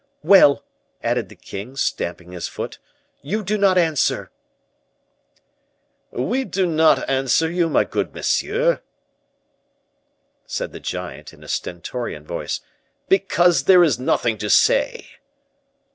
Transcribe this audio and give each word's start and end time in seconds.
"Well!" 0.23 0.63
added 1.03 1.29
the 1.29 1.35
king, 1.35 1.75
stamping 1.75 2.31
his 2.31 2.47
foot, 2.47 2.79
"you 3.21 3.43
do 3.43 3.55
not 3.55 3.77
answer!" 3.77 4.31
"We 6.09 6.43
do 6.43 6.65
not 6.65 7.07
answer 7.07 7.47
you, 7.47 7.69
my 7.69 7.83
good 7.83 8.11
monsieur," 8.11 8.81
said 10.47 10.71
the 10.71 10.79
giant, 10.79 11.33
in 11.33 11.43
a 11.43 11.47
stentorian 11.47 12.25
voice, 12.25 12.61
"because 13.09 13.65
there 13.65 13.83
is 13.83 13.99
nothing 13.99 14.39
to 14.39 14.49
say." 14.49 15.05